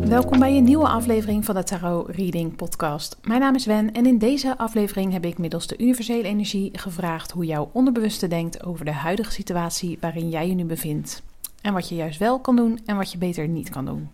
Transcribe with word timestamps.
Welkom 0.00 0.38
bij 0.38 0.56
een 0.56 0.64
nieuwe 0.64 0.88
aflevering 0.88 1.44
van 1.44 1.54
de 1.54 1.62
Tarot 1.62 2.08
Reading 2.08 2.56
Podcast. 2.56 3.16
Mijn 3.22 3.40
naam 3.40 3.54
is 3.54 3.66
Wen 3.66 3.92
en 3.92 4.06
in 4.06 4.18
deze 4.18 4.58
aflevering 4.58 5.12
heb 5.12 5.24
ik 5.24 5.38
middels 5.38 5.66
de 5.66 5.78
universele 5.78 6.22
energie 6.22 6.78
gevraagd 6.78 7.30
hoe 7.30 7.44
jouw 7.44 7.70
onderbewuste 7.72 8.28
denkt 8.28 8.64
over 8.64 8.84
de 8.84 8.92
huidige 8.92 9.32
situatie 9.32 9.98
waarin 10.00 10.28
jij 10.28 10.48
je 10.48 10.54
nu 10.54 10.64
bevindt. 10.64 11.22
En 11.62 11.72
wat 11.72 11.88
je 11.88 11.94
juist 11.94 12.18
wel 12.18 12.40
kan 12.40 12.56
doen 12.56 12.80
en 12.86 12.96
wat 12.96 13.12
je 13.12 13.18
beter 13.18 13.48
niet 13.48 13.70
kan 13.70 13.84
doen. 13.84 14.10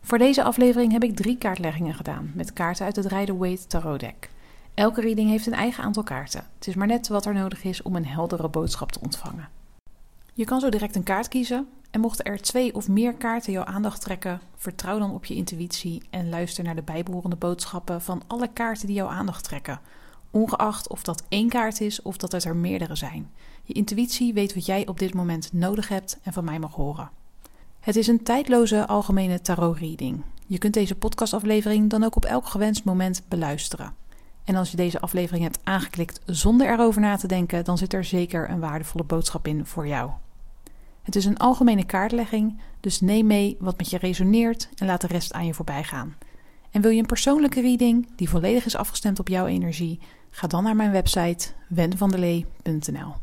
Voor 0.00 0.18
deze 0.18 0.42
aflevering 0.42 0.92
heb 0.92 1.02
ik 1.02 1.16
drie 1.16 1.38
kaartleggingen 1.38 1.94
gedaan 1.94 2.32
met 2.34 2.52
kaarten 2.52 2.84
uit 2.84 2.96
het 2.96 3.06
Rider-Waite 3.06 3.66
Tarot 3.66 4.00
Deck. 4.00 4.30
Elke 4.74 5.00
reading 5.00 5.28
heeft 5.28 5.46
een 5.46 5.52
eigen 5.52 5.84
aantal 5.84 6.02
kaarten. 6.02 6.44
Het 6.58 6.66
is 6.66 6.74
maar 6.74 6.86
net 6.86 7.08
wat 7.08 7.26
er 7.26 7.34
nodig 7.34 7.64
is 7.64 7.82
om 7.82 7.96
een 7.96 8.06
heldere 8.06 8.48
boodschap 8.48 8.92
te 8.92 9.00
ontvangen. 9.00 9.48
Je 10.34 10.44
kan 10.44 10.60
zo 10.60 10.68
direct 10.68 10.96
een 10.96 11.02
kaart 11.02 11.28
kiezen 11.28 11.68
en 11.90 12.00
mochten 12.00 12.24
er 12.24 12.40
twee 12.40 12.74
of 12.74 12.88
meer 12.88 13.14
kaarten 13.14 13.52
jouw 13.52 13.64
aandacht 13.64 14.00
trekken, 14.00 14.40
vertrouw 14.56 14.98
dan 14.98 15.14
op 15.14 15.24
je 15.24 15.34
intuïtie 15.34 16.02
en 16.10 16.28
luister 16.28 16.64
naar 16.64 16.74
de 16.74 16.82
bijbehorende 16.82 17.36
boodschappen 17.36 18.02
van 18.02 18.22
alle 18.26 18.48
kaarten 18.52 18.86
die 18.86 18.96
jouw 18.96 19.08
aandacht 19.08 19.44
trekken, 19.44 19.80
ongeacht 20.30 20.88
of 20.88 21.02
dat 21.02 21.22
één 21.28 21.48
kaart 21.48 21.80
is 21.80 22.02
of 22.02 22.16
dat 22.16 22.32
het 22.32 22.44
er 22.44 22.56
meerdere 22.56 22.94
zijn. 22.94 23.30
Je 23.62 23.74
intuïtie 23.74 24.34
weet 24.34 24.54
wat 24.54 24.66
jij 24.66 24.86
op 24.86 24.98
dit 24.98 25.14
moment 25.14 25.52
nodig 25.52 25.88
hebt 25.88 26.18
en 26.22 26.32
van 26.32 26.44
mij 26.44 26.58
mag 26.58 26.74
horen. 26.74 27.10
Het 27.80 27.96
is 27.96 28.06
een 28.06 28.22
tijdloze 28.22 28.86
algemene 28.86 29.40
tarot 29.40 29.78
reading. 29.78 30.22
Je 30.46 30.58
kunt 30.58 30.74
deze 30.74 30.94
podcastaflevering 30.94 31.90
dan 31.90 32.04
ook 32.04 32.16
op 32.16 32.24
elk 32.24 32.46
gewenst 32.46 32.84
moment 32.84 33.22
beluisteren. 33.28 34.01
En 34.44 34.56
als 34.56 34.70
je 34.70 34.76
deze 34.76 35.00
aflevering 35.00 35.44
hebt 35.44 35.60
aangeklikt 35.64 36.20
zonder 36.26 36.70
erover 36.70 37.00
na 37.00 37.16
te 37.16 37.26
denken, 37.26 37.64
dan 37.64 37.78
zit 37.78 37.92
er 37.92 38.04
zeker 38.04 38.50
een 38.50 38.60
waardevolle 38.60 39.04
boodschap 39.04 39.46
in 39.46 39.66
voor 39.66 39.86
jou. 39.86 40.10
Het 41.02 41.16
is 41.16 41.24
een 41.24 41.36
algemene 41.36 41.84
kaartlegging, 41.84 42.60
dus 42.80 43.00
neem 43.00 43.26
mee 43.26 43.56
wat 43.60 43.78
met 43.78 43.90
je 43.90 43.98
resoneert 43.98 44.68
en 44.76 44.86
laat 44.86 45.00
de 45.00 45.06
rest 45.06 45.32
aan 45.32 45.46
je 45.46 45.54
voorbij 45.54 45.84
gaan. 45.84 46.16
En 46.70 46.80
wil 46.80 46.90
je 46.90 47.00
een 47.00 47.06
persoonlijke 47.06 47.60
reading 47.60 48.08
die 48.16 48.28
volledig 48.28 48.64
is 48.64 48.76
afgestemd 48.76 49.18
op 49.18 49.28
jouw 49.28 49.46
energie? 49.46 50.00
Ga 50.30 50.46
dan 50.46 50.64
naar 50.64 50.76
mijn 50.76 50.90
website 50.90 51.48
wenvandelee.nl. 51.68 53.14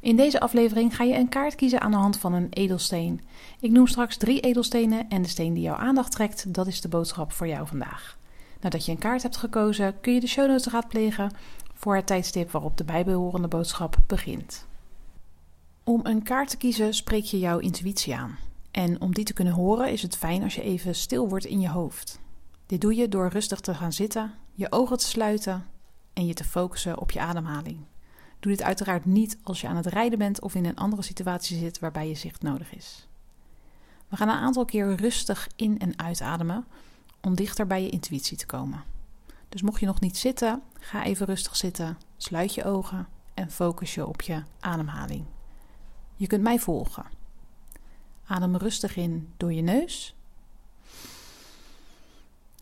In 0.00 0.16
deze 0.16 0.40
aflevering 0.40 0.96
ga 0.96 1.04
je 1.04 1.16
een 1.16 1.28
kaart 1.28 1.54
kiezen 1.54 1.80
aan 1.80 1.90
de 1.90 1.96
hand 1.96 2.18
van 2.18 2.32
een 2.32 2.46
edelsteen. 2.50 3.20
Ik 3.60 3.70
noem 3.70 3.86
straks 3.86 4.16
drie 4.16 4.40
edelstenen 4.40 5.08
en 5.08 5.22
de 5.22 5.28
steen 5.28 5.54
die 5.54 5.62
jouw 5.62 5.76
aandacht 5.76 6.12
trekt, 6.12 6.54
dat 6.54 6.66
is 6.66 6.80
de 6.80 6.88
boodschap 6.88 7.32
voor 7.32 7.46
jou 7.46 7.66
vandaag. 7.66 8.18
Nadat 8.60 8.84
je 8.84 8.92
een 8.92 8.98
kaart 8.98 9.22
hebt 9.22 9.36
gekozen, 9.36 10.00
kun 10.00 10.14
je 10.14 10.20
de 10.20 10.26
show 10.26 10.48
notes 10.48 10.72
raadplegen 10.72 11.30
voor 11.74 11.96
het 11.96 12.06
tijdstip 12.06 12.50
waarop 12.50 12.76
de 12.76 12.84
bijbehorende 12.84 13.48
boodschap 13.48 13.96
begint. 14.06 14.66
Om 15.84 16.00
een 16.02 16.22
kaart 16.22 16.50
te 16.50 16.56
kiezen 16.56 16.94
spreek 16.94 17.24
je 17.24 17.38
jouw 17.38 17.58
intuïtie 17.58 18.16
aan. 18.16 18.38
En 18.70 19.00
om 19.00 19.14
die 19.14 19.24
te 19.24 19.32
kunnen 19.32 19.52
horen 19.52 19.92
is 19.92 20.02
het 20.02 20.16
fijn 20.16 20.42
als 20.42 20.54
je 20.54 20.62
even 20.62 20.94
stil 20.94 21.28
wordt 21.28 21.44
in 21.44 21.60
je 21.60 21.68
hoofd. 21.68 22.20
Dit 22.66 22.80
doe 22.80 22.94
je 22.94 23.08
door 23.08 23.28
rustig 23.28 23.60
te 23.60 23.74
gaan 23.74 23.92
zitten, 23.92 24.34
je 24.54 24.72
ogen 24.72 24.98
te 24.98 25.04
sluiten 25.04 25.66
en 26.12 26.26
je 26.26 26.34
te 26.34 26.44
focussen 26.44 26.98
op 27.00 27.10
je 27.10 27.20
ademhaling. 27.20 27.78
Doe 28.40 28.52
dit 28.52 28.62
uiteraard 28.62 29.04
niet 29.04 29.38
als 29.42 29.60
je 29.60 29.68
aan 29.68 29.76
het 29.76 29.86
rijden 29.86 30.18
bent 30.18 30.40
of 30.40 30.54
in 30.54 30.64
een 30.64 30.76
andere 30.76 31.02
situatie 31.02 31.58
zit 31.58 31.78
waarbij 31.78 32.08
je 32.08 32.14
zicht 32.14 32.42
nodig 32.42 32.74
is. 32.74 33.08
We 34.08 34.16
gaan 34.16 34.28
een 34.28 34.34
aantal 34.34 34.64
keer 34.64 34.94
rustig 34.94 35.48
in- 35.56 35.78
en 35.78 35.98
uitademen 35.98 36.64
om 37.20 37.34
dichter 37.34 37.66
bij 37.66 37.82
je 37.82 37.90
intuïtie 37.90 38.36
te 38.36 38.46
komen. 38.46 38.84
Dus 39.48 39.62
mocht 39.62 39.80
je 39.80 39.86
nog 39.86 40.00
niet 40.00 40.16
zitten, 40.16 40.62
ga 40.78 41.04
even 41.04 41.26
rustig 41.26 41.56
zitten, 41.56 41.98
sluit 42.16 42.54
je 42.54 42.64
ogen 42.64 43.08
en 43.34 43.50
focus 43.50 43.94
je 43.94 44.06
op 44.06 44.22
je 44.22 44.42
ademhaling. 44.60 45.24
Je 46.16 46.26
kunt 46.26 46.42
mij 46.42 46.58
volgen. 46.58 47.04
Adem 48.26 48.56
rustig 48.56 48.96
in 48.96 49.32
door 49.36 49.52
je 49.52 49.62
neus 49.62 50.14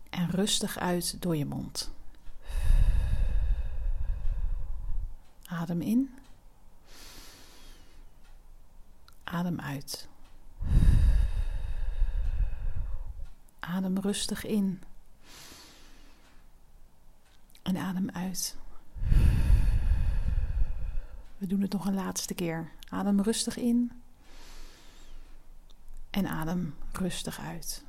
en 0.09 0.29
rustig 0.29 0.77
uit 0.77 1.21
door 1.21 1.35
je 1.35 1.45
mond. 1.45 1.91
Adem 5.45 5.81
in. 5.81 6.13
Adem 9.23 9.59
uit. 9.59 10.07
Adem 13.75 13.97
rustig 13.97 14.45
in. 14.45 14.81
En 17.61 17.77
adem 17.77 18.09
uit. 18.09 18.55
We 21.37 21.47
doen 21.47 21.61
het 21.61 21.71
nog 21.71 21.85
een 21.85 21.93
laatste 21.93 22.33
keer. 22.33 22.71
Adem 22.89 23.21
rustig 23.21 23.57
in. 23.57 23.91
En 26.09 26.27
adem 26.27 26.75
rustig 26.91 27.39
uit. 27.39 27.83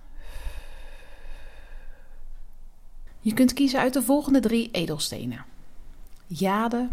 Je 3.21 3.35
kunt 3.35 3.53
kiezen 3.53 3.81
uit 3.81 3.93
de 3.93 4.03
volgende 4.03 4.41
drie 4.41 4.71
edelstenen: 4.71 5.45
jade, 6.27 6.89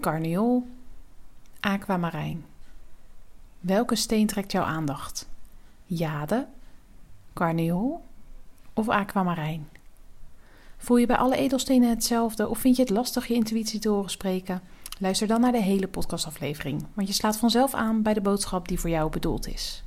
carneol, 0.00 0.68
aquamarijn. 1.60 2.44
Welke 3.60 3.96
steen 3.96 4.26
trekt 4.26 4.52
jouw 4.52 4.64
aandacht? 4.64 5.28
Jade, 5.84 6.48
carneol 7.38 8.04
of 8.74 8.88
aquamarijn? 8.88 9.68
Voel 10.76 10.96
je 10.96 11.06
bij 11.06 11.16
alle 11.16 11.36
edelstenen 11.36 11.88
hetzelfde 11.88 12.48
of 12.48 12.58
vind 12.58 12.76
je 12.76 12.82
het 12.82 12.90
lastig 12.90 13.26
je 13.26 13.34
intuïtie 13.34 13.80
te 13.80 13.88
horen 13.88 14.10
spreken? 14.10 14.60
Luister 14.98 15.26
dan 15.26 15.40
naar 15.40 15.52
de 15.52 15.62
hele 15.62 15.88
podcastaflevering, 15.88 16.86
want 16.94 17.08
je 17.08 17.14
slaat 17.14 17.36
vanzelf 17.36 17.74
aan 17.74 18.02
bij 18.02 18.14
de 18.14 18.20
boodschap 18.20 18.68
die 18.68 18.80
voor 18.80 18.90
jou 18.90 19.10
bedoeld 19.10 19.48
is. 19.48 19.84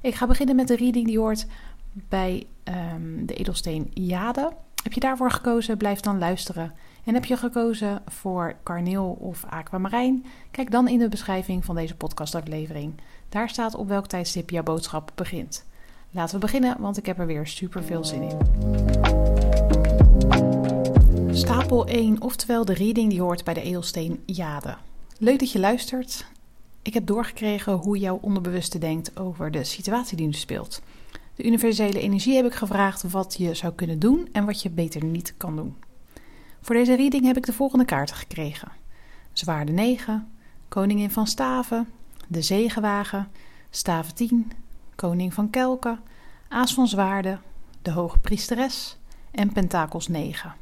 Ik 0.00 0.14
ga 0.14 0.26
beginnen 0.26 0.56
met 0.56 0.68
de 0.68 0.76
reading 0.76 1.06
die 1.06 1.18
hoort 1.18 1.46
bij 1.92 2.46
um, 2.64 3.26
de 3.26 3.34
edelsteen 3.34 3.90
Jade. 3.94 4.52
Heb 4.82 4.92
je 4.92 5.00
daarvoor 5.00 5.30
gekozen, 5.30 5.76
blijf 5.76 6.00
dan 6.00 6.18
luisteren. 6.18 6.74
En 7.04 7.14
heb 7.14 7.24
je 7.24 7.36
gekozen 7.36 8.02
voor 8.06 8.56
karneel 8.62 9.16
of 9.20 9.44
aquamarijn? 9.44 10.24
Kijk 10.50 10.70
dan 10.70 10.88
in 10.88 10.98
de 10.98 11.08
beschrijving 11.08 11.64
van 11.64 11.74
deze 11.74 11.96
podcastaflevering. 11.96 13.00
Daar 13.28 13.48
staat 13.48 13.74
op 13.74 13.88
welk 13.88 14.06
tijdstip 14.06 14.50
jouw 14.50 14.62
boodschap 14.62 15.12
begint. 15.14 15.64
Laten 16.14 16.34
we 16.34 16.40
beginnen, 16.40 16.80
want 16.80 16.96
ik 16.96 17.06
heb 17.06 17.18
er 17.18 17.26
weer 17.26 17.46
super 17.46 17.84
veel 17.84 18.04
zin 18.04 18.22
in. 18.22 18.38
Stapel 21.36 21.86
1, 21.86 22.20
oftewel 22.20 22.64
de 22.64 22.74
reading 22.74 23.10
die 23.10 23.20
hoort 23.20 23.44
bij 23.44 23.54
de 23.54 23.62
edelsteen 23.62 24.22
Jade. 24.26 24.76
Leuk 25.18 25.38
dat 25.38 25.52
je 25.52 25.58
luistert. 25.58 26.26
Ik 26.82 26.94
heb 26.94 27.06
doorgekregen 27.06 27.72
hoe 27.72 27.98
jouw 27.98 28.18
onderbewuste 28.22 28.78
denkt 28.78 29.18
over 29.18 29.50
de 29.50 29.64
situatie 29.64 30.16
die 30.16 30.26
nu 30.26 30.32
speelt. 30.32 30.82
De 31.34 31.44
universele 31.44 32.00
energie 32.00 32.36
heb 32.36 32.46
ik 32.46 32.54
gevraagd 32.54 33.10
wat 33.10 33.34
je 33.38 33.54
zou 33.54 33.72
kunnen 33.72 33.98
doen 33.98 34.28
en 34.32 34.44
wat 34.44 34.62
je 34.62 34.70
beter 34.70 35.04
niet 35.04 35.34
kan 35.36 35.56
doen. 35.56 35.76
Voor 36.60 36.74
deze 36.74 36.94
reading 36.96 37.24
heb 37.24 37.36
ik 37.36 37.46
de 37.46 37.52
volgende 37.52 37.84
kaarten 37.84 38.16
gekregen: 38.16 38.68
Zwaarde 39.32 39.72
9, 39.72 40.30
Koningin 40.68 41.10
van 41.10 41.26
Staven, 41.26 41.88
de 42.28 42.42
Zegenwagen, 42.42 43.28
Staven 43.70 44.14
10, 44.14 44.52
Koning 45.02 45.34
van 45.34 45.50
Kelken, 45.50 46.00
Aas 46.48 46.74
van 46.74 46.88
Zwaarden, 46.88 47.40
de 47.82 47.90
Hoge 47.90 48.18
Priesteres 48.18 48.98
en 49.30 49.52
Pentakels 49.52 50.08
9. 50.08 50.54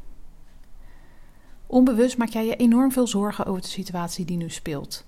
Onbewust 1.66 2.16
maak 2.16 2.28
jij 2.28 2.46
je 2.46 2.56
enorm 2.56 2.92
veel 2.92 3.06
zorgen 3.06 3.46
over 3.46 3.60
de 3.60 3.68
situatie 3.68 4.24
die 4.24 4.36
nu 4.36 4.50
speelt. 4.50 5.04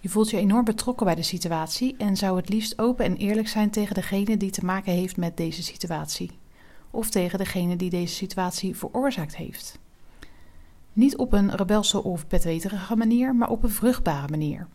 Je 0.00 0.08
voelt 0.08 0.30
je 0.30 0.36
enorm 0.36 0.64
betrokken 0.64 1.06
bij 1.06 1.14
de 1.14 1.22
situatie 1.22 1.94
en 1.98 2.16
zou 2.16 2.36
het 2.36 2.48
liefst 2.48 2.78
open 2.78 3.04
en 3.04 3.16
eerlijk 3.16 3.48
zijn 3.48 3.70
tegen 3.70 3.94
degene 3.94 4.36
die 4.36 4.50
te 4.50 4.64
maken 4.64 4.92
heeft 4.92 5.16
met 5.16 5.36
deze 5.36 5.62
situatie. 5.62 6.30
Of 6.90 7.10
tegen 7.10 7.38
degene 7.38 7.76
die 7.76 7.90
deze 7.90 8.14
situatie 8.14 8.76
veroorzaakt 8.76 9.36
heeft. 9.36 9.78
Niet 10.92 11.16
op 11.16 11.32
een 11.32 11.56
rebelse 11.56 12.02
of 12.02 12.26
bedweterige 12.26 12.96
manier, 12.96 13.34
maar 13.34 13.48
op 13.50 13.62
een 13.62 13.70
vruchtbare 13.70 14.28
manier. 14.28 14.66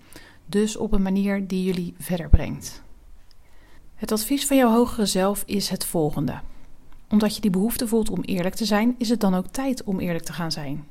Dus 0.46 0.78
op 0.78 0.92
een 0.92 1.02
manier 1.02 1.48
die 1.48 1.64
jullie 1.64 1.94
verder 1.98 2.30
brengt. 2.30 2.84
Het 4.02 4.12
advies 4.12 4.46
van 4.46 4.58
jouw 4.58 4.72
hogere 4.72 5.06
zelf 5.06 5.44
is 5.46 5.70
het 5.70 5.86
volgende. 5.86 6.40
Omdat 7.10 7.36
je 7.36 7.42
die 7.42 7.52
behoefte 7.52 7.88
voelt 7.88 8.10
om 8.10 8.22
eerlijk 8.22 8.56
te 8.56 8.66
zijn, 8.66 8.96
is 8.98 9.10
het 9.10 9.20
dan 9.20 9.36
ook 9.36 9.48
tijd 9.48 9.84
om 9.84 10.00
eerlijk 10.00 10.26
te 10.26 10.34
gaan 10.34 10.52
zijn 10.52 10.86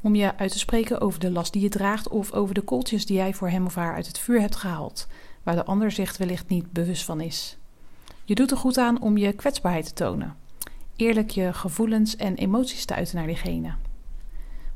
om 0.00 0.14
je 0.14 0.36
uit 0.36 0.52
te 0.52 0.58
spreken 0.58 1.00
over 1.00 1.20
de 1.20 1.30
last 1.30 1.52
die 1.52 1.62
je 1.62 1.68
draagt 1.68 2.08
of 2.08 2.32
over 2.32 2.54
de 2.54 2.60
kooltjes 2.60 3.06
die 3.06 3.16
jij 3.16 3.34
voor 3.34 3.48
hem 3.48 3.66
of 3.66 3.74
haar 3.74 3.94
uit 3.94 4.06
het 4.06 4.18
vuur 4.18 4.40
hebt 4.40 4.56
gehaald, 4.56 5.06
waar 5.42 5.54
de 5.54 5.64
ander 5.64 5.90
zich 5.90 6.16
wellicht 6.16 6.48
niet 6.48 6.72
bewust 6.72 7.04
van 7.04 7.20
is. 7.20 7.56
Je 8.24 8.34
doet 8.34 8.50
er 8.50 8.56
goed 8.56 8.78
aan 8.78 9.00
om 9.00 9.16
je 9.16 9.32
kwetsbaarheid 9.32 9.86
te 9.86 9.92
tonen, 9.92 10.36
eerlijk 10.96 11.30
je 11.30 11.52
gevoelens 11.52 12.16
en 12.16 12.34
emoties 12.34 12.84
te 12.84 12.94
uiten 12.94 13.16
naar 13.16 13.26
diegene. 13.26 13.74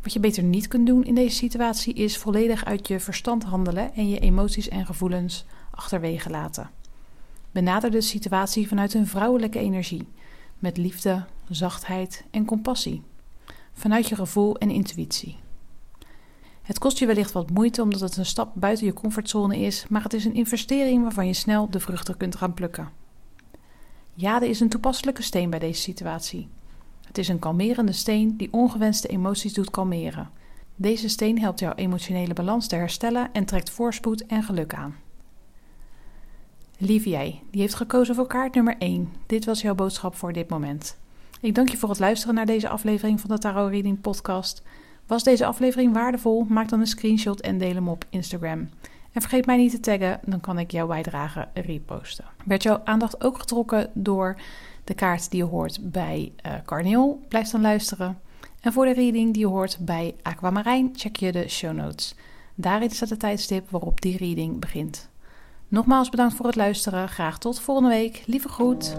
Wat 0.02 0.12
je 0.12 0.20
beter 0.20 0.42
niet 0.42 0.68
kunt 0.68 0.86
doen 0.86 1.04
in 1.04 1.14
deze 1.14 1.36
situatie 1.36 1.94
is 1.94 2.18
volledig 2.18 2.64
uit 2.64 2.88
je 2.88 3.00
verstand 3.00 3.44
handelen 3.44 3.94
en 3.94 4.08
je 4.08 4.18
emoties 4.18 4.68
en 4.68 4.86
gevoelens 4.86 5.44
achterwege 5.70 6.30
laten. 6.30 6.70
Benader 7.52 7.90
de 7.90 8.00
situatie 8.00 8.68
vanuit 8.68 8.94
een 8.94 9.06
vrouwelijke 9.06 9.58
energie, 9.58 10.08
met 10.58 10.76
liefde, 10.76 11.24
zachtheid 11.48 12.24
en 12.30 12.44
compassie, 12.44 13.02
vanuit 13.72 14.08
je 14.08 14.14
gevoel 14.14 14.56
en 14.56 14.70
intuïtie. 14.70 15.36
Het 16.62 16.78
kost 16.78 16.98
je 16.98 17.06
wellicht 17.06 17.32
wat 17.32 17.50
moeite 17.50 17.82
omdat 17.82 18.00
het 18.00 18.16
een 18.16 18.26
stap 18.26 18.52
buiten 18.54 18.86
je 18.86 18.92
comfortzone 18.92 19.58
is, 19.58 19.86
maar 19.88 20.02
het 20.02 20.12
is 20.12 20.24
een 20.24 20.34
investering 20.34 21.02
waarvan 21.02 21.26
je 21.26 21.32
snel 21.32 21.70
de 21.70 21.80
vruchten 21.80 22.16
kunt 22.16 22.36
gaan 22.36 22.54
plukken. 22.54 22.88
Jade 24.14 24.48
is 24.48 24.60
een 24.60 24.68
toepasselijke 24.68 25.22
steen 25.22 25.50
bij 25.50 25.58
deze 25.58 25.80
situatie. 25.80 26.48
Het 27.06 27.18
is 27.18 27.28
een 27.28 27.38
kalmerende 27.38 27.92
steen 27.92 28.36
die 28.36 28.52
ongewenste 28.52 29.08
emoties 29.08 29.52
doet 29.52 29.70
kalmeren. 29.70 30.30
Deze 30.76 31.08
steen 31.08 31.40
helpt 31.40 31.58
jouw 31.58 31.74
emotionele 31.74 32.34
balans 32.34 32.66
te 32.66 32.76
herstellen 32.76 33.32
en 33.32 33.44
trekt 33.44 33.70
voorspoed 33.70 34.26
en 34.26 34.42
geluk 34.42 34.74
aan. 34.74 34.94
Lieve 36.82 37.08
jij, 37.08 37.42
die 37.50 37.60
heeft 37.60 37.74
gekozen 37.74 38.14
voor 38.14 38.26
kaart 38.26 38.54
nummer 38.54 38.76
1. 38.78 39.12
Dit 39.26 39.44
was 39.44 39.60
jouw 39.60 39.74
boodschap 39.74 40.14
voor 40.14 40.32
dit 40.32 40.48
moment. 40.48 40.98
Ik 41.40 41.54
dank 41.54 41.68
je 41.68 41.76
voor 41.76 41.88
het 41.88 41.98
luisteren 41.98 42.34
naar 42.34 42.46
deze 42.46 42.68
aflevering 42.68 43.20
van 43.20 43.30
de 43.30 43.38
Tarot 43.38 43.70
Reading 43.70 44.00
Podcast. 44.00 44.62
Was 45.06 45.22
deze 45.22 45.46
aflevering 45.46 45.92
waardevol? 45.92 46.44
Maak 46.48 46.68
dan 46.68 46.80
een 46.80 46.86
screenshot 46.86 47.40
en 47.40 47.58
deel 47.58 47.74
hem 47.74 47.88
op 47.88 48.04
Instagram. 48.10 48.68
En 49.12 49.20
vergeet 49.20 49.46
mij 49.46 49.56
niet 49.56 49.70
te 49.70 49.80
taggen, 49.80 50.20
dan 50.24 50.40
kan 50.40 50.58
ik 50.58 50.70
jouw 50.70 50.86
bijdrage 50.86 51.48
reposten. 51.54 52.24
Werd 52.44 52.62
jouw 52.62 52.80
aandacht 52.84 53.24
ook 53.24 53.38
getrokken 53.38 53.90
door 53.94 54.40
de 54.84 54.94
kaart 54.94 55.30
die 55.30 55.40
je 55.40 55.48
hoort 55.48 55.78
bij 55.82 56.32
uh, 56.46 56.52
Carneol? 56.64 57.20
Blijf 57.28 57.48
dan 57.48 57.60
luisteren. 57.60 58.18
En 58.60 58.72
voor 58.72 58.84
de 58.84 58.94
reading 58.94 59.32
die 59.32 59.42
je 59.42 59.48
hoort 59.48 59.78
bij 59.80 60.14
Aquamarijn, 60.22 60.90
check 60.92 61.16
je 61.16 61.32
de 61.32 61.48
show 61.48 61.72
notes. 61.72 62.14
Daarin 62.54 62.90
staat 62.90 63.08
de 63.08 63.16
tijdstip 63.16 63.70
waarop 63.70 64.00
die 64.00 64.16
reading 64.16 64.60
begint. 64.60 65.09
Nogmaals 65.70 66.08
bedankt 66.08 66.34
voor 66.34 66.46
het 66.46 66.56
luisteren. 66.56 67.08
Graag 67.08 67.38
tot 67.38 67.60
volgende 67.60 67.88
week. 67.90 68.22
Lieve 68.26 68.48
groet. 68.48 68.96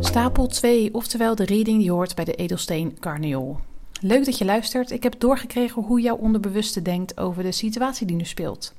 Stapel 0.00 0.46
2, 0.46 0.94
oftewel 0.94 1.34
de 1.34 1.44
reading 1.44 1.78
die 1.78 1.90
hoort 1.90 2.14
bij 2.14 2.24
de 2.24 2.34
edelsteen 2.34 2.98
Carneol. 3.00 3.58
Leuk 4.00 4.24
dat 4.24 4.38
je 4.38 4.44
luistert. 4.44 4.90
Ik 4.90 5.02
heb 5.02 5.20
doorgekregen 5.20 5.82
hoe 5.82 6.00
jouw 6.00 6.16
onderbewuste 6.16 6.82
denkt 6.82 7.18
over 7.18 7.42
de 7.42 7.52
situatie 7.52 8.06
die 8.06 8.16
nu 8.16 8.24
speelt. 8.24 8.74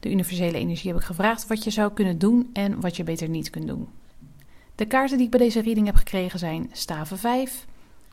De 0.00 0.10
universele 0.10 0.58
energie 0.58 0.90
heb 0.90 1.00
ik 1.00 1.06
gevraagd 1.06 1.46
wat 1.46 1.64
je 1.64 1.70
zou 1.70 1.92
kunnen 1.92 2.18
doen 2.18 2.50
en 2.52 2.80
wat 2.80 2.96
je 2.96 3.04
beter 3.04 3.28
niet 3.28 3.50
kunt 3.50 3.66
doen. 3.66 3.88
De 4.74 4.86
kaarten 4.86 5.16
die 5.16 5.26
ik 5.26 5.32
bij 5.32 5.40
deze 5.40 5.60
reading 5.60 5.86
heb 5.86 5.96
gekregen 5.96 6.38
zijn 6.38 6.68
staven 6.72 7.18
5, 7.18 7.66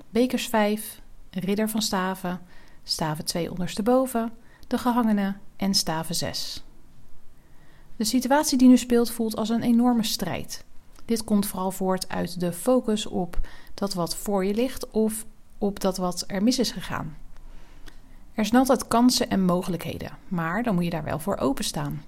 bekers 0.09 0.47
5, 0.47 1.01
ridder 1.31 1.69
van 1.69 1.81
staven, 1.81 2.39
staven 2.83 3.25
2 3.25 3.51
ondersteboven, 3.51 4.31
de 4.67 4.77
gehangene 4.77 5.35
en 5.55 5.73
staven 5.73 6.15
6. 6.15 6.63
De 7.95 8.03
situatie 8.03 8.57
die 8.57 8.67
nu 8.67 8.77
speelt 8.77 9.11
voelt 9.11 9.35
als 9.35 9.49
een 9.49 9.61
enorme 9.61 10.03
strijd. 10.03 10.65
Dit 11.05 11.23
komt 11.23 11.45
vooral 11.45 11.71
voort 11.71 12.09
uit 12.09 12.39
de 12.39 12.53
focus 12.53 13.05
op 13.05 13.39
dat 13.73 13.93
wat 13.93 14.15
voor 14.15 14.45
je 14.45 14.53
ligt 14.53 14.91
of 14.91 15.25
op 15.57 15.79
dat 15.79 15.97
wat 15.97 16.23
er 16.27 16.43
mis 16.43 16.59
is 16.59 16.71
gegaan. 16.71 17.17
Er 18.33 18.45
zijn 18.45 18.59
altijd 18.59 18.87
kansen 18.87 19.29
en 19.29 19.45
mogelijkheden, 19.45 20.17
maar 20.27 20.63
dan 20.63 20.75
moet 20.75 20.83
je 20.83 20.89
daar 20.89 21.03
wel 21.03 21.19
voor 21.19 21.37
openstaan. 21.37 22.03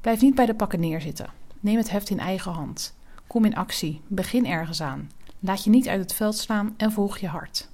Blijf 0.00 0.20
niet 0.20 0.34
bij 0.34 0.46
de 0.46 0.54
pakken 0.54 0.80
neerzitten. 0.80 1.30
Neem 1.60 1.76
het 1.76 1.90
heft 1.90 2.10
in 2.10 2.18
eigen 2.18 2.52
hand. 2.52 2.94
Kom 3.26 3.44
in 3.44 3.56
actie, 3.56 4.00
begin 4.06 4.46
ergens 4.46 4.82
aan. 4.82 5.10
Laat 5.38 5.64
je 5.64 5.70
niet 5.70 5.88
uit 5.88 6.00
het 6.00 6.12
veld 6.12 6.36
slaan 6.36 6.74
en 6.76 6.92
volg 6.92 7.18
je 7.18 7.28
hart. 7.28 7.68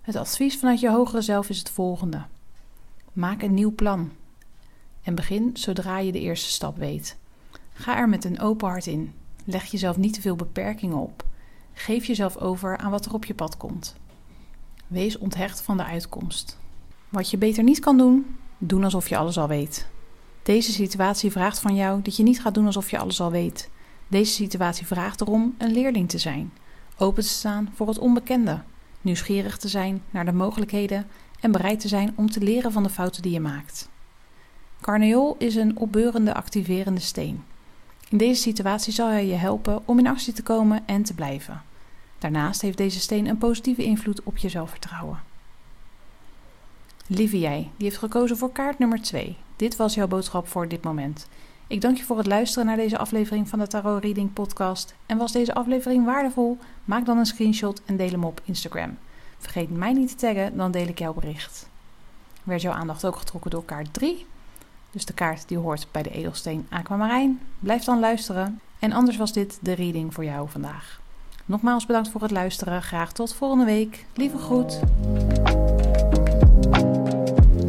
Het 0.00 0.16
advies 0.16 0.58
vanuit 0.58 0.80
je 0.80 0.90
hogere 0.90 1.22
zelf 1.22 1.48
is 1.48 1.58
het 1.58 1.70
volgende: 1.70 2.24
maak 3.12 3.42
een 3.42 3.54
nieuw 3.54 3.74
plan 3.74 4.10
en 5.02 5.14
begin 5.14 5.50
zodra 5.54 5.98
je 5.98 6.12
de 6.12 6.20
eerste 6.20 6.50
stap 6.50 6.76
weet. 6.78 7.16
Ga 7.72 7.96
er 7.96 8.08
met 8.08 8.24
een 8.24 8.40
open 8.40 8.68
hart 8.68 8.86
in. 8.86 9.12
Leg 9.44 9.64
jezelf 9.64 9.96
niet 9.96 10.14
te 10.14 10.20
veel 10.20 10.36
beperkingen 10.36 10.96
op. 10.96 11.24
Geef 11.72 12.04
jezelf 12.04 12.36
over 12.36 12.76
aan 12.76 12.90
wat 12.90 13.06
er 13.06 13.14
op 13.14 13.24
je 13.24 13.34
pad 13.34 13.56
komt. 13.56 13.96
Wees 14.86 15.18
onthecht 15.18 15.60
van 15.60 15.76
de 15.76 15.84
uitkomst. 15.84 16.58
Wat 17.08 17.30
je 17.30 17.38
beter 17.38 17.62
niet 17.62 17.80
kan 17.80 17.98
doen, 17.98 18.36
doen 18.58 18.84
alsof 18.84 19.08
je 19.08 19.16
alles 19.16 19.38
al 19.38 19.48
weet. 19.48 19.86
Deze 20.42 20.72
situatie 20.72 21.30
vraagt 21.30 21.58
van 21.58 21.74
jou 21.74 22.02
dat 22.02 22.16
je 22.16 22.22
niet 22.22 22.40
gaat 22.40 22.54
doen 22.54 22.66
alsof 22.66 22.90
je 22.90 22.98
alles 22.98 23.20
al 23.20 23.30
weet. 23.30 23.70
Deze 24.08 24.32
situatie 24.32 24.86
vraagt 24.86 25.20
erom 25.20 25.54
een 25.58 25.72
leerling 25.72 26.08
te 26.08 26.18
zijn, 26.18 26.52
open 26.96 27.22
te 27.22 27.28
staan 27.28 27.70
voor 27.74 27.88
het 27.88 27.98
onbekende, 27.98 28.62
nieuwsgierig 29.00 29.56
te 29.58 29.68
zijn 29.68 30.02
naar 30.10 30.24
de 30.24 30.32
mogelijkheden 30.32 31.06
en 31.42 31.52
bereid 31.52 31.80
te 31.80 31.88
zijn 31.88 32.12
om 32.14 32.30
te 32.30 32.40
leren 32.40 32.72
van 32.72 32.82
de 32.82 32.88
fouten 32.88 33.22
die 33.22 33.32
je 33.32 33.40
maakt. 33.40 33.88
Carneol 34.80 35.36
is 35.38 35.54
een 35.54 35.76
opbeurende, 35.76 36.34
activerende 36.34 37.00
steen. 37.00 37.44
In 38.08 38.18
deze 38.18 38.40
situatie 38.40 38.92
zal 38.92 39.08
hij 39.08 39.26
je 39.26 39.34
helpen 39.34 39.82
om 39.84 39.98
in 39.98 40.06
actie 40.06 40.32
te 40.32 40.42
komen 40.42 40.82
en 40.86 41.02
te 41.02 41.14
blijven. 41.14 41.62
Daarnaast 42.18 42.62
heeft 42.62 42.76
deze 42.76 43.00
steen 43.00 43.26
een 43.26 43.38
positieve 43.38 43.84
invloed 43.84 44.22
op 44.22 44.36
je 44.36 44.48
zelfvertrouwen. 44.48 45.22
Lieve 47.06 47.38
jij, 47.38 47.70
die 47.76 47.86
heeft 47.86 47.98
gekozen 47.98 48.36
voor 48.36 48.52
kaart 48.52 48.78
nummer 48.78 49.02
2. 49.02 49.36
Dit 49.56 49.76
was 49.76 49.94
jouw 49.94 50.08
boodschap 50.08 50.48
voor 50.48 50.68
dit 50.68 50.82
moment. 50.82 51.28
Ik 51.66 51.80
dank 51.80 51.96
je 51.96 52.04
voor 52.04 52.18
het 52.18 52.26
luisteren 52.26 52.66
naar 52.66 52.76
deze 52.76 52.98
aflevering 52.98 53.48
van 53.48 53.58
de 53.58 53.66
Tarot 53.66 54.02
Reading 54.02 54.32
Podcast. 54.32 54.94
En 55.06 55.18
was 55.18 55.32
deze 55.32 55.54
aflevering 55.54 56.04
waardevol? 56.04 56.58
Maak 56.84 57.06
dan 57.06 57.18
een 57.18 57.26
screenshot 57.26 57.82
en 57.84 57.96
deel 57.96 58.10
hem 58.10 58.24
op 58.24 58.40
Instagram. 58.44 58.98
Vergeet 59.42 59.70
mij 59.70 59.92
niet 59.92 60.08
te 60.08 60.14
taggen, 60.14 60.56
dan 60.56 60.70
deel 60.70 60.86
ik 60.86 60.98
jouw 60.98 61.12
bericht. 61.12 61.68
Werd 62.42 62.62
jouw 62.62 62.72
aandacht 62.72 63.04
ook 63.04 63.16
getrokken 63.16 63.50
door 63.50 63.64
kaart 63.64 63.94
3? 63.94 64.26
Dus 64.90 65.04
de 65.04 65.12
kaart 65.12 65.48
die 65.48 65.58
hoort 65.58 65.86
bij 65.90 66.02
de 66.02 66.10
edelsteen 66.10 66.66
aquamarijn. 66.70 67.40
Blijf 67.58 67.84
dan 67.84 68.00
luisteren. 68.00 68.60
En 68.78 68.92
anders 68.92 69.16
was 69.16 69.32
dit 69.32 69.58
de 69.62 69.72
reading 69.72 70.14
voor 70.14 70.24
jou 70.24 70.48
vandaag. 70.48 71.00
Nogmaals 71.44 71.86
bedankt 71.86 72.08
voor 72.08 72.22
het 72.22 72.30
luisteren. 72.30 72.82
Graag 72.82 73.12
tot 73.12 73.34
volgende 73.34 73.64
week. 73.64 74.06
Lieve 74.14 74.38
groet. 74.38 74.80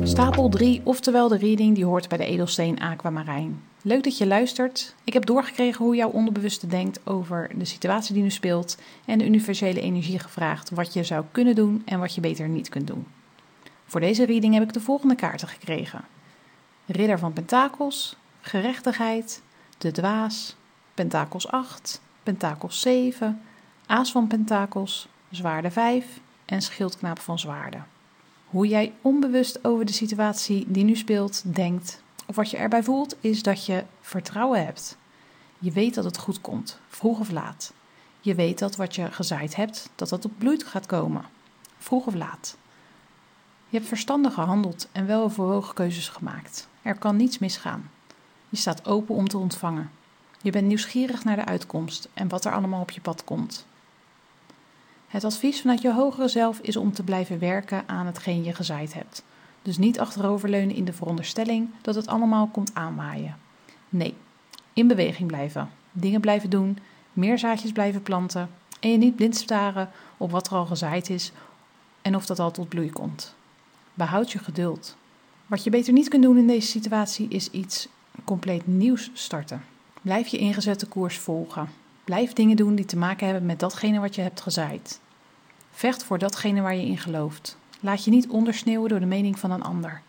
Stapel 0.04 0.50
3, 0.50 0.82
oftewel 0.84 1.28
de 1.28 1.38
reading 1.38 1.76
die 1.76 1.86
hoort 1.86 2.08
bij 2.10 2.18
de 2.18 2.26
edelsteen 2.26 2.80
aquamarijn. 2.80 3.62
Leuk 3.86 4.04
dat 4.04 4.18
je 4.18 4.28
luistert. 4.28 4.96
Ik 5.04 5.14
heb 5.14 5.26
doorgekregen 5.26 5.86
hoe 5.86 5.96
jouw 5.96 6.10
onderbewuste 6.10 6.68
denkt 6.68 7.08
over 7.08 7.52
de 7.56 7.66
situatie 7.66 8.14
die 8.14 8.24
nu 8.24 8.30
speelt 8.30 8.78
en 9.06 9.18
de 9.18 9.26
universele 9.26 9.82
energie 9.82 10.20
gevraagd 10.20 10.70
wat 10.70 10.94
je 10.94 11.04
zou 11.04 11.26
kunnen 11.32 11.56
doen 11.56 11.82
en 11.86 12.00
wat 12.00 12.16
je 12.16 12.22
beter 12.22 12.48
niet 12.48 12.70
kunt 12.70 12.88
doen. 12.88 13.08
Voor 13.86 14.00
deze 14.00 14.26
reading 14.26 14.54
heb 14.54 14.64
ik 14.64 14.74
de 14.74 14.80
volgende 14.80 15.16
kaarten 15.16 15.48
gekregen. 15.48 16.06
Ridder 16.86 17.20
van 17.20 17.34
Pentakels, 17.34 18.16
Gerechtigheid, 18.42 19.42
De 19.78 19.92
Dwaas, 19.92 20.56
Pentakels 20.94 21.48
8, 21.48 22.02
Pentakels 22.24 22.82
7, 22.82 23.42
Aas 23.86 24.12
van 24.12 24.28
Pentakels, 24.28 25.08
Zwaarde 25.30 25.72
5 25.72 26.06
en 26.46 26.62
Schildknaap 26.62 27.20
van 27.20 27.40
Zwaarden. 27.40 27.86
Hoe 28.46 28.68
jij 28.68 28.94
onbewust 29.02 29.66
over 29.66 29.86
de 29.86 29.94
situatie 29.94 30.66
die 30.68 30.84
nu 30.84 30.96
speelt 30.96 31.56
denkt, 31.56 32.03
wat 32.36 32.50
je 32.50 32.58
erbij 32.58 32.84
voelt, 32.84 33.16
is 33.20 33.44
dat 33.44 33.66
je 33.66 33.84
vertrouwen 34.02 34.66
hebt. 34.66 34.98
Je 35.60 35.72
weet 35.72 35.94
dat 35.94 36.04
het 36.04 36.18
goed 36.18 36.42
komt, 36.42 36.80
vroeg 36.88 37.20
of 37.20 37.32
laat. 37.32 37.74
Je 38.22 38.36
weet 38.36 38.60
dat 38.60 38.76
wat 38.76 38.96
je 38.96 39.12
gezaaid 39.12 39.56
hebt, 39.56 39.90
dat 39.96 40.10
dat 40.10 40.26
op 40.26 40.32
bloed 40.38 40.64
gaat 40.64 40.86
komen, 40.86 41.26
vroeg 41.78 42.06
of 42.06 42.14
laat. 42.14 42.58
Je 43.70 43.78
hebt 43.78 43.90
verstandig 43.90 44.34
gehandeld 44.34 44.88
en 44.92 45.06
weloverwogen 45.06 45.74
keuzes 45.74 46.10
gemaakt. 46.10 46.68
Er 46.82 46.96
kan 46.96 47.16
niets 47.16 47.40
misgaan. 47.40 47.90
Je 48.50 48.58
staat 48.58 48.86
open 48.86 49.16
om 49.16 49.28
te 49.28 49.38
ontvangen. 49.38 49.92
Je 50.42 50.52
bent 50.52 50.68
nieuwsgierig 50.68 51.24
naar 51.24 51.36
de 51.36 51.46
uitkomst 51.46 52.10
en 52.14 52.28
wat 52.28 52.46
er 52.46 52.54
allemaal 52.54 52.82
op 52.82 52.92
je 52.92 53.02
pad 53.02 53.24
komt. 53.24 53.66
Het 55.08 55.24
advies 55.24 55.62
vanuit 55.62 55.82
je 55.82 55.94
hogere 55.94 56.28
zelf 56.28 56.60
is 56.60 56.76
om 56.76 56.94
te 56.94 57.04
blijven 57.04 57.40
werken 57.40 57.84
aan 57.88 58.06
hetgeen 58.06 58.44
je 58.44 58.54
gezaaid 58.54 58.94
hebt. 58.94 59.24
Dus 59.64 59.78
niet 59.78 60.00
achteroverleunen 60.00 60.76
in 60.76 60.86
de 60.86 60.94
veronderstelling 60.94 61.70
dat 61.82 61.96
het 61.96 62.08
allemaal 62.08 62.48
komt 62.48 62.74
aanwaaien. 62.74 63.38
Nee, 63.90 64.16
in 64.74 64.88
beweging 64.88 65.28
blijven, 65.28 65.70
dingen 65.92 66.22
blijven 66.22 66.50
doen, 66.50 66.78
meer 67.14 67.40
zaadjes 67.40 67.72
blijven 67.72 68.02
planten 68.02 68.50
en 68.80 68.92
je 68.92 68.98
niet 68.98 69.16
blind 69.16 69.36
staren 69.36 69.90
op 70.18 70.32
wat 70.32 70.48
er 70.48 70.56
al 70.56 70.66
gezaaid 70.66 71.10
is 71.10 71.32
en 72.02 72.16
of 72.16 72.26
dat 72.26 72.40
al 72.40 72.52
tot 72.52 72.70
bloei 72.70 72.92
komt. 72.92 73.36
Behoud 73.94 74.32
je 74.32 74.40
geduld. 74.40 74.96
Wat 75.48 75.64
je 75.64 75.70
beter 75.70 75.94
niet 75.94 76.08
kunt 76.08 76.24
doen 76.24 76.38
in 76.38 76.48
deze 76.48 76.68
situatie 76.68 77.28
is 77.28 77.50
iets 77.50 77.88
compleet 78.24 78.68
nieuws 78.68 79.10
starten. 79.14 79.64
Blijf 80.02 80.28
je 80.28 80.38
ingezette 80.38 80.86
koers 80.86 81.18
volgen. 81.18 81.70
Blijf 82.04 82.34
dingen 82.34 82.56
doen 82.56 82.76
die 82.76 82.86
te 82.86 82.98
maken 82.98 83.26
hebben 83.26 83.46
met 83.46 83.60
datgene 83.60 84.00
wat 84.00 84.16
je 84.16 84.22
hebt 84.22 84.42
gezaaid. 84.42 85.00
Vecht 85.72 86.04
voor 86.04 86.18
datgene 86.18 86.62
waar 86.62 86.76
je 86.76 86.86
in 86.86 86.98
gelooft. 86.98 87.58
Laat 87.84 88.04
je 88.04 88.12
niet 88.12 88.28
ondersneeuwen 88.28 88.90
door 88.90 89.00
de 89.00 89.06
mening 89.06 89.40
van 89.40 89.52
een 89.52 89.64
ander. 89.64 90.02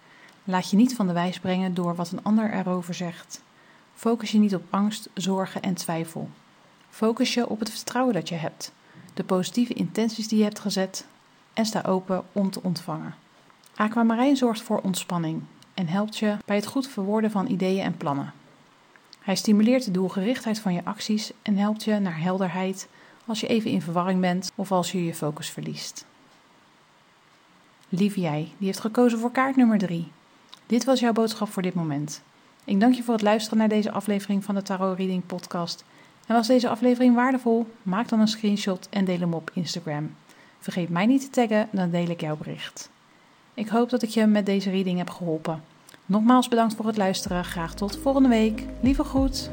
Laat 0.44 0.70
je 0.70 0.76
niet 0.76 0.94
van 0.94 1.06
de 1.06 1.12
wijs 1.12 1.38
brengen 1.38 1.74
door 1.74 1.94
wat 1.94 2.10
een 2.10 2.22
ander 2.22 2.52
erover 2.52 2.94
zegt. 2.94 3.42
Focus 3.94 4.30
je 4.30 4.38
niet 4.38 4.54
op 4.54 4.62
angst, 4.70 5.08
zorgen 5.14 5.62
en 5.62 5.74
twijfel. 5.74 6.28
Focus 6.90 7.34
je 7.34 7.48
op 7.48 7.58
het 7.58 7.70
vertrouwen 7.70 8.14
dat 8.14 8.28
je 8.28 8.34
hebt, 8.34 8.72
de 9.14 9.24
positieve 9.24 9.72
intenties 9.72 10.28
die 10.28 10.38
je 10.38 10.44
hebt 10.44 10.58
gezet 10.58 11.06
en 11.52 11.66
sta 11.66 11.82
open 11.86 12.24
om 12.32 12.50
te 12.50 12.62
ontvangen. 12.62 13.14
Aquamarijn 13.74 14.36
zorgt 14.36 14.62
voor 14.62 14.80
ontspanning 14.80 15.42
en 15.74 15.88
helpt 15.88 16.18
je 16.18 16.36
bij 16.44 16.56
het 16.56 16.66
goed 16.66 16.88
verwoorden 16.88 17.30
van 17.30 17.46
ideeën 17.46 17.84
en 17.84 17.96
plannen. 17.96 18.32
Hij 19.20 19.36
stimuleert 19.36 19.84
de 19.84 19.90
doelgerichtheid 19.90 20.58
van 20.58 20.74
je 20.74 20.84
acties 20.84 21.32
en 21.42 21.56
helpt 21.56 21.84
je 21.84 21.98
naar 21.98 22.20
helderheid 22.20 22.88
als 23.26 23.40
je 23.40 23.46
even 23.46 23.70
in 23.70 23.82
verwarring 23.82 24.20
bent 24.20 24.52
of 24.54 24.72
als 24.72 24.92
je 24.92 25.04
je 25.04 25.14
focus 25.14 25.50
verliest. 25.50 26.06
Lieve 27.98 28.20
jij, 28.20 28.48
die 28.58 28.66
heeft 28.66 28.80
gekozen 28.80 29.18
voor 29.18 29.30
kaart 29.30 29.56
nummer 29.56 29.78
3. 29.78 30.08
Dit 30.66 30.84
was 30.84 31.00
jouw 31.00 31.12
boodschap 31.12 31.48
voor 31.48 31.62
dit 31.62 31.74
moment. 31.74 32.22
Ik 32.64 32.80
dank 32.80 32.94
je 32.94 33.02
voor 33.02 33.14
het 33.14 33.22
luisteren 33.22 33.58
naar 33.58 33.68
deze 33.68 33.90
aflevering 33.90 34.44
van 34.44 34.54
de 34.54 34.62
Tarot 34.62 34.96
Reading 34.96 35.26
Podcast. 35.26 35.84
En 36.26 36.34
was 36.34 36.46
deze 36.46 36.68
aflevering 36.68 37.14
waardevol? 37.14 37.66
Maak 37.82 38.08
dan 38.08 38.20
een 38.20 38.28
screenshot 38.28 38.88
en 38.90 39.04
deel 39.04 39.18
hem 39.18 39.34
op 39.34 39.50
Instagram. 39.54 40.14
Vergeet 40.58 40.88
mij 40.88 41.06
niet 41.06 41.20
te 41.20 41.30
taggen, 41.30 41.68
dan 41.72 41.90
deel 41.90 42.08
ik 42.08 42.20
jouw 42.20 42.36
bericht. 42.36 42.90
Ik 43.54 43.68
hoop 43.68 43.90
dat 43.90 44.02
ik 44.02 44.08
je 44.08 44.26
met 44.26 44.46
deze 44.46 44.70
reading 44.70 44.98
heb 44.98 45.10
geholpen. 45.10 45.62
Nogmaals 46.06 46.48
bedankt 46.48 46.74
voor 46.74 46.86
het 46.86 46.96
luisteren. 46.96 47.44
Graag 47.44 47.74
tot 47.74 47.96
volgende 47.96 48.28
week. 48.28 48.64
Lieve 48.80 49.04
groet. 49.04 49.50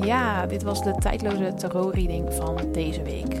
Ja, 0.00 0.46
dit 0.46 0.62
was 0.62 0.82
de 0.82 0.94
tijdloze 0.98 1.54
tarot-reading 1.54 2.34
van 2.34 2.72
deze 2.72 3.02
week. 3.02 3.40